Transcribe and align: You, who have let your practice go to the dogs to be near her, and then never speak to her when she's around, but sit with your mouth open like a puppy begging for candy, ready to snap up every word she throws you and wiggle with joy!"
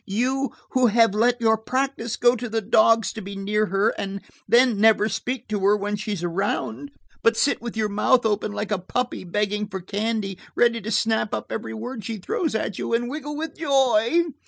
You, 0.07 0.49
who 0.71 0.87
have 0.87 1.13
let 1.13 1.39
your 1.39 1.59
practice 1.59 2.17
go 2.17 2.35
to 2.35 2.49
the 2.49 2.59
dogs 2.59 3.13
to 3.13 3.21
be 3.21 3.35
near 3.35 3.67
her, 3.67 3.89
and 3.99 4.21
then 4.47 4.79
never 4.81 5.07
speak 5.07 5.47
to 5.49 5.59
her 5.59 5.77
when 5.77 5.95
she's 5.95 6.23
around, 6.23 6.89
but 7.21 7.37
sit 7.37 7.61
with 7.61 7.77
your 7.77 7.87
mouth 7.87 8.25
open 8.25 8.51
like 8.51 8.71
a 8.71 8.79
puppy 8.79 9.23
begging 9.23 9.67
for 9.67 9.79
candy, 9.79 10.39
ready 10.55 10.81
to 10.81 10.89
snap 10.89 11.35
up 11.35 11.51
every 11.51 11.75
word 11.75 12.03
she 12.03 12.17
throws 12.17 12.55
you 12.79 12.93
and 12.95 13.11
wiggle 13.11 13.37
with 13.37 13.55
joy!" 13.59 14.23